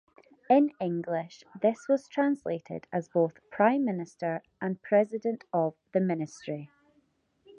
In 0.49 0.71
English 0.81 1.43
this 1.61 1.87
was 1.87 2.07
translated 2.07 2.87
as 2.91 3.07
both 3.07 3.37
Prime 3.51 3.85
Minister 3.85 4.41
and 4.59 4.81
President 4.81 5.43
of 5.53 5.75
the 5.91 5.99
Ministry. 5.99 6.71